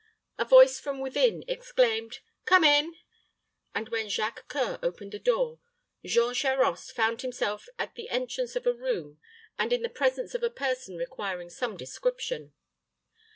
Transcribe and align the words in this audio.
A 0.39 0.45
voice 0.45 0.79
from 0.79 0.99
within 0.99 1.43
exclaimed, 1.47 2.21
"Come 2.45 2.63
in;" 2.63 2.95
and 3.75 3.89
when 3.89 4.09
Jacques 4.09 4.47
C[oe]ur 4.51 4.79
opened 4.81 5.11
the 5.11 5.19
door, 5.19 5.59
Jean 6.03 6.33
Charost 6.33 6.91
found 6.93 7.21
himself 7.21 7.69
at 7.77 7.93
the 7.93 8.09
entrance 8.09 8.55
of 8.55 8.65
a 8.65 8.73
room 8.73 9.19
and 9.59 9.71
in 9.71 9.83
the 9.83 9.89
presence 9.89 10.33
of 10.33 10.41
a 10.41 10.49
person 10.49 10.95
requiring 10.95 11.51
some 11.51 11.77
description. 11.77 12.53